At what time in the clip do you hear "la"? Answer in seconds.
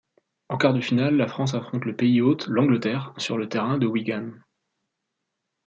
1.15-1.27